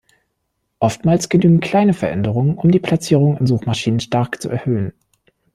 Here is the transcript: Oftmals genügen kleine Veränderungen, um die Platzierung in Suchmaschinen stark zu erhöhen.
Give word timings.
Oftmals 0.79 1.29
genügen 1.29 1.59
kleine 1.59 1.93
Veränderungen, 1.93 2.55
um 2.57 2.71
die 2.71 2.79
Platzierung 2.79 3.37
in 3.37 3.45
Suchmaschinen 3.45 3.99
stark 3.99 4.41
zu 4.41 4.49
erhöhen. 4.49 4.93